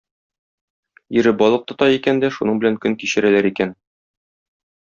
[1.21, 3.79] Ире балык тота икән дә шуның белән көн кичерәләр икән.